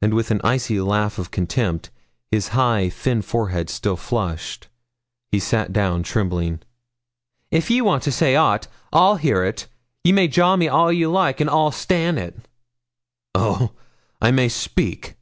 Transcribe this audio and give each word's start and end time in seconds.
And 0.00 0.14
with 0.14 0.30
an 0.30 0.40
icy 0.42 0.80
laugh 0.80 1.18
of 1.18 1.30
contempt, 1.30 1.90
his 2.30 2.48
high, 2.56 2.88
thin 2.88 3.20
forehead 3.20 3.68
still 3.68 3.98
flushed, 3.98 4.68
he 5.30 5.38
sat 5.38 5.74
down 5.74 6.04
trembling. 6.04 6.60
'If 7.50 7.68
you 7.68 7.84
want 7.84 8.02
to 8.04 8.12
say 8.12 8.34
aught, 8.34 8.66
I'll 8.94 9.16
hear 9.16 9.44
ye. 9.44 9.52
Ye 10.04 10.12
may 10.12 10.26
jaw 10.26 10.56
me 10.56 10.68
all 10.68 10.90
ye 10.90 11.06
like, 11.06 11.38
and 11.38 11.50
I'll 11.50 11.70
stan' 11.70 12.16
it.' 12.16 12.48
'Oh, 13.34 13.72
I 14.22 14.30
may 14.30 14.48
speak? 14.48 15.16